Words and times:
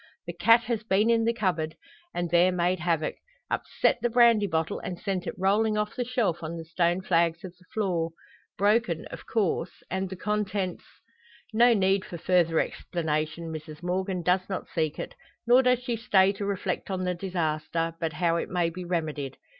The 0.25 0.33
cat 0.33 0.61
has 0.63 0.81
been 0.81 1.11
in 1.11 1.25
the 1.25 1.31
cupboard, 1.33 1.75
and 2.11 2.31
there 2.31 2.51
made 2.51 2.79
havoc 2.79 3.17
upset 3.51 3.99
the 4.01 4.09
brandy 4.09 4.47
bottle, 4.47 4.79
and 4.79 4.97
sent 4.99 5.27
it 5.27 5.35
rolling 5.37 5.77
off 5.77 5.95
the 5.95 6.03
shelf 6.03 6.41
on 6.41 6.57
the 6.57 6.65
stone 6.65 7.01
flags 7.01 7.43
of 7.43 7.55
the 7.55 7.65
floor! 7.71 8.09
Broken, 8.57 9.05
of 9.11 9.27
course, 9.27 9.83
and 9.91 10.09
the 10.09 10.15
contents 10.15 10.85
No 11.53 11.75
need 11.75 12.03
for 12.03 12.17
further 12.17 12.59
explanation, 12.59 13.53
Mrs 13.53 13.83
Morgan 13.83 14.23
does 14.23 14.49
not 14.49 14.67
seek 14.73 14.97
it. 14.97 15.13
Nor 15.45 15.61
does 15.61 15.83
she 15.83 15.95
stay 15.95 16.31
to 16.33 16.47
reflect 16.47 16.89
on 16.89 17.03
the 17.03 17.13
disaster, 17.13 17.93
but 17.99 18.13
how 18.13 18.37
it 18.37 18.49
may 18.49 18.71
be 18.71 18.83
remedied. 18.83 19.37